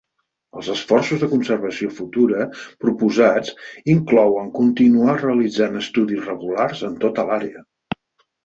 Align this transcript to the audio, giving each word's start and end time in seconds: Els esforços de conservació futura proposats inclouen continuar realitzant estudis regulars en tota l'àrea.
Els 0.59 0.69
esforços 0.75 1.19
de 1.23 1.27
conservació 1.33 1.89
futura 1.97 2.47
proposats 2.85 3.53
inclouen 3.95 4.49
continuar 4.57 5.19
realitzant 5.21 5.81
estudis 5.83 6.27
regulars 6.33 6.83
en 6.89 7.01
tota 7.05 7.31
l'àrea. 7.31 7.67